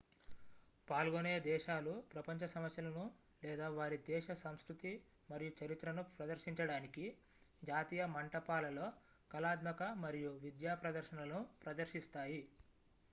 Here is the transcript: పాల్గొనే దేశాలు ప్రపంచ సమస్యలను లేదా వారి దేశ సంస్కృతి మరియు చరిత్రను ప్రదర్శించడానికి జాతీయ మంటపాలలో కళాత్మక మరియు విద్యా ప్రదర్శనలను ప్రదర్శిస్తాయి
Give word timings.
పాల్గొనే 0.87 1.33
దేశాలు 1.45 1.91
ప్రపంచ 2.13 2.47
సమస్యలను 2.53 3.03
లేదా 3.43 3.67
వారి 3.75 3.97
దేశ 4.07 4.35
సంస్కృతి 4.41 4.93
మరియు 5.29 5.51
చరిత్రను 5.59 6.05
ప్రదర్శించడానికి 6.15 7.05
జాతీయ 7.61 8.05
మంటపాలలో 8.15 8.87
కళాత్మక 9.31 9.83
మరియు 10.03 10.33
విద్యా 10.45 10.75
ప్రదర్శనలను 10.83 11.41
ప్రదర్శిస్తాయి 11.63 12.43